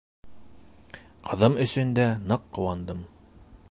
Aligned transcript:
Ҡыҙым 1.29 1.59
өсөн 1.67 1.95
дә 2.01 2.09
ныҡ 2.33 2.53
ҡыуандым. 2.59 3.09